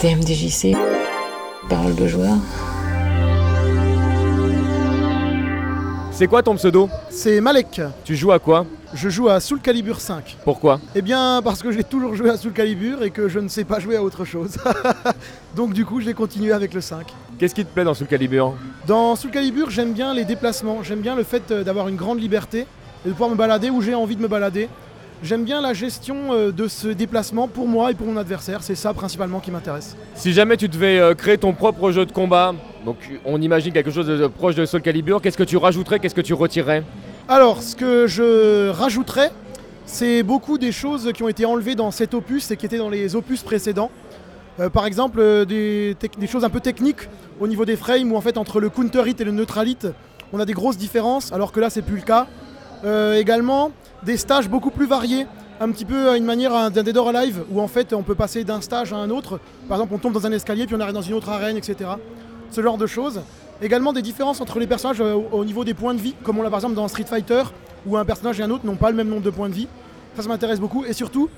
[0.00, 0.74] TMDJC,
[1.68, 2.38] parole de joueur.
[6.10, 6.88] C'est quoi ton pseudo?
[7.10, 7.82] C'est Malek.
[8.02, 8.64] Tu joues à quoi?
[8.94, 10.38] Je joue à Soul Calibur 5.
[10.42, 10.80] Pourquoi?
[10.94, 13.64] Eh bien, parce que j'ai toujours joué à Soul Calibur et que je ne sais
[13.64, 14.56] pas jouer à autre chose.
[15.54, 17.06] Donc, du coup, j'ai continué avec le 5.
[17.38, 18.54] Qu'est-ce qui te plaît dans Soul Calibur?
[18.86, 20.82] Dans Soul Calibur, j'aime bien les déplacements.
[20.82, 22.60] J'aime bien le fait euh, d'avoir une grande liberté
[23.04, 24.70] et de pouvoir me balader où j'ai envie de me balader.
[25.22, 28.62] J'aime bien la gestion euh, de ce déplacement pour moi et pour mon adversaire.
[28.62, 29.96] C'est ça principalement qui m'intéresse.
[30.14, 33.90] Si jamais tu devais euh, créer ton propre jeu de combat, donc on imagine quelque
[33.90, 36.82] chose de proche de Soul Calibur, qu'est-ce que tu rajouterais, qu'est-ce que tu retirerais?
[37.28, 39.30] Alors, ce que je rajouterais,
[39.84, 42.88] c'est beaucoup des choses qui ont été enlevées dans cet opus et qui étaient dans
[42.88, 43.90] les opus précédents.
[44.58, 47.08] Euh, par exemple, euh, des, choses un peu techniques
[47.40, 49.86] au niveau des frames, où en fait entre le counter hit et le neutral hit,
[50.32, 52.26] on a des grosses différences, alors que là, c'est plus le cas.
[52.84, 55.26] Euh, également, des stages beaucoup plus variés,
[55.60, 58.14] un petit peu à une manière d'un Dead or Alive, où en fait on peut
[58.14, 59.40] passer d'un stage à un autre.
[59.68, 61.90] Par exemple, on tombe dans un escalier, puis on arrive dans une autre arène, etc.
[62.50, 63.20] Ce genre de choses.
[63.62, 66.38] Également des différences entre les personnages euh, au au niveau des points de vie, comme
[66.38, 67.42] on l'a par exemple dans Street Fighter,
[67.86, 69.68] où un personnage et un autre n'ont pas le même nombre de points de vie.
[70.16, 70.84] Ça, ça m'intéresse beaucoup.
[70.86, 71.28] Et surtout,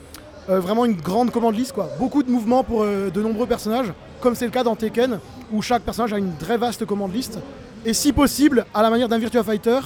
[0.48, 1.88] euh, vraiment une grande commande liste, quoi.
[1.98, 5.18] Beaucoup de mouvements pour euh, de nombreux personnages, comme c'est le cas dans Tekken,
[5.52, 7.38] où chaque personnage a une très vaste commande liste.
[7.84, 9.80] Et si possible, à la manière d'un Virtua Fighter,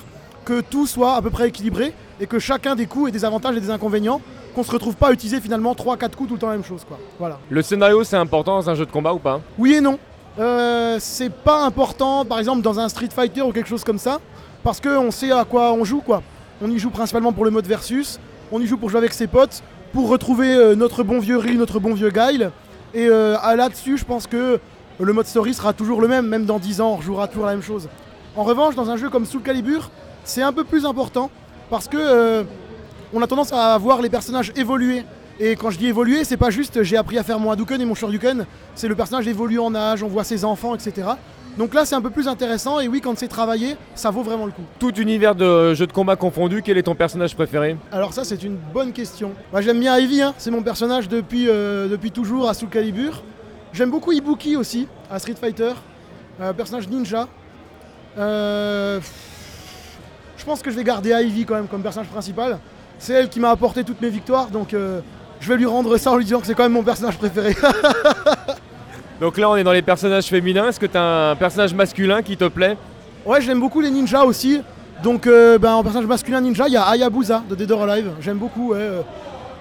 [0.44, 3.56] que tout soit à peu près équilibré et que chacun des coups ait des avantages
[3.56, 4.20] et des inconvénients,
[4.54, 6.84] qu'on se retrouve pas à utiliser finalement 3-4 coups tout le temps la même chose,
[6.86, 6.98] quoi.
[7.18, 7.38] Voilà.
[7.50, 9.40] Le scénario c'est important dans un jeu de combat ou pas?
[9.58, 9.98] Oui et non.
[10.38, 14.20] Euh, c'est pas important, par exemple, dans un Street Fighter ou quelque chose comme ça,
[14.62, 16.22] parce qu'on sait à quoi on joue, quoi.
[16.62, 18.18] On y joue principalement pour le mode versus,
[18.52, 21.56] on y joue pour jouer avec ses potes, pour retrouver euh, notre bon vieux Ryu,
[21.56, 22.50] notre bon vieux Guile.
[22.94, 24.58] Et euh, à là-dessus, je pense que
[24.98, 27.52] le mode story sera toujours le même, même dans 10 ans, on rejouera toujours la
[27.52, 27.88] même chose.
[28.36, 29.90] En revanche, dans un jeu comme Soul Calibur,
[30.24, 31.30] c'est un peu plus important,
[31.70, 32.44] parce que euh,
[33.12, 35.04] on a tendance à voir les personnages évoluer.
[35.38, 37.84] Et quand je dis évoluer, c'est pas juste j'ai appris à faire mon Hadouken et
[37.84, 41.08] mon Shoryuken, c'est le personnage évolue en âge, on voit ses enfants, etc.
[41.58, 44.44] Donc là, c'est un peu plus intéressant, et oui, quand c'est travaillé, ça vaut vraiment
[44.44, 44.62] le coup.
[44.78, 47.76] Tout univers de jeux de combat confondu, quel est ton personnage préféré?
[47.90, 49.32] Alors ça, c'est une bonne question.
[49.52, 53.22] Moi, j'aime bien Ivy, hein, c'est mon personnage depuis, euh, depuis toujours à Soul Calibur.
[53.72, 55.72] J'aime beaucoup Ibuki aussi, à Street Fighter,
[56.40, 57.26] euh, personnage ninja.
[58.18, 59.00] Euh,
[60.36, 62.58] Je pense que je vais garder Ivy quand même comme personnage principal.
[62.98, 65.00] C'est elle qui m'a apporté toutes mes victoires, donc euh,
[65.40, 67.54] je vais lui rendre ça en lui disant que c'est quand même mon personnage préféré.
[69.20, 72.20] Donc là on est dans les personnages féminins, est-ce que tu as un personnage masculin
[72.20, 72.76] qui te plaît?
[73.24, 74.60] Ouais, j'aime beaucoup les ninjas aussi.
[75.02, 78.12] Donc, euh, ben, en personnage masculin ninja, il y a Hayabusa de Dead or Alive.
[78.20, 78.72] J'aime beaucoup.
[78.72, 79.02] ouais, euh.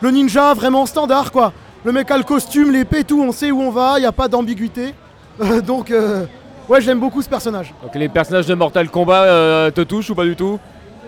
[0.02, 1.52] Le ninja vraiment standard, quoi.
[1.84, 4.12] Le mec a le costume, l'épée, tout, on sait où on va, il n'y a
[4.12, 4.94] pas d'ambiguïté.
[5.66, 6.25] Donc, euh,
[6.70, 7.74] ouais, j'aime beaucoup ce personnage.
[7.84, 10.59] Donc les personnages de Mortal Kombat euh, te touchent ou pas du tout?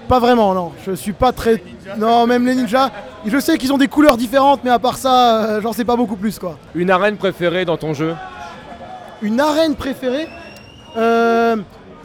[0.07, 0.71] Pas vraiment, non.
[0.85, 1.61] Je suis pas très.
[1.97, 2.91] Non, même les ninjas.
[3.25, 5.97] Je sais qu'ils ont des couleurs différentes, mais à part ça, euh, j'en sais pas
[5.97, 6.57] beaucoup plus, quoi.
[6.75, 8.15] Une arène préférée dans ton jeu?
[9.21, 10.27] Une arène préférée?
[10.95, 11.57] Euh,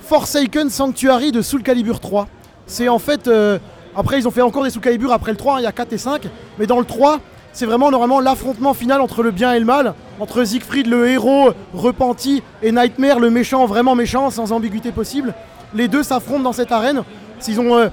[0.02, 2.26] Forsaken Sanctuary de Soul Calibur 3.
[2.66, 3.28] C'est en fait.
[3.28, 3.58] euh,
[3.94, 5.72] après, ils ont fait encore des Soul Calibur après le 3, hein, il y a
[5.72, 6.22] 4 et 5.
[6.58, 7.20] Mais dans le 3,
[7.52, 9.94] c'est vraiment normalement l'affrontement final entre le bien et le mal.
[10.20, 15.34] Entre Siegfried, le héros repenti, et Nightmare, le méchant, vraiment méchant, sans ambiguïté possible.
[15.74, 17.02] Les deux s'affrontent dans cette arène.
[17.48, 17.88] Ils ont, euh,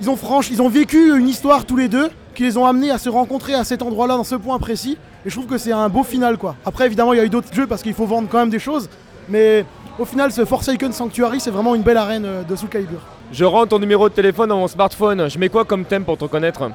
[0.00, 3.54] ils ont vécu une histoire tous les deux qui les ont amenés à se rencontrer
[3.54, 4.96] à cet endroit-là, dans ce point précis.
[5.24, 6.56] Et je trouve que c'est un beau final, quoi.
[6.64, 8.58] Après, évidemment, il y a eu d'autres jeux parce qu'il faut vendre quand même des
[8.58, 8.88] choses.
[9.28, 9.64] Mais
[9.98, 13.00] au final, ce Forsaken Sanctuary, c'est vraiment une belle arène euh, de Soul Calibur.
[13.32, 16.18] Je rentre ton numéro de téléphone dans mon smartphone, je mets quoi comme thème pour
[16.18, 16.70] te connaître?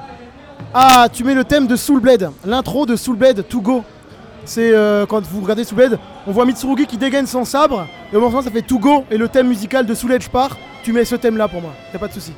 [0.73, 3.83] Ah, tu mets le thème de Soul Blade, l'intro de Soul Blade To Go.
[4.45, 8.15] C'est euh, quand vous regardez Soul Blade, on voit Mitsurugi qui dégaine son sabre, et
[8.15, 10.57] au moment ça fait To Go, et le thème musical de Soul Edge part.
[10.83, 12.33] Tu mets ce thème là pour moi, y a pas de souci.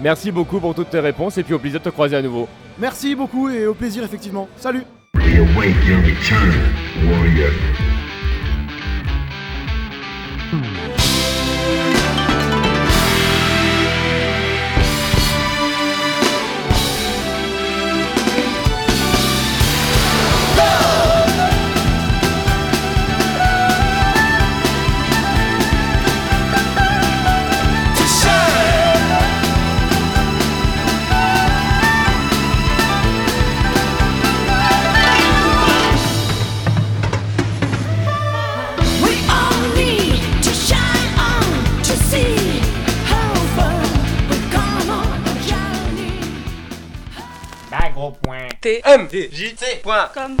[0.00, 2.48] Merci beaucoup pour toutes tes réponses et puis au plaisir de te croiser à nouveau.
[2.78, 4.48] Merci beaucoup et au plaisir effectivement.
[4.56, 4.84] Salut
[48.60, 50.38] Tmdjc.com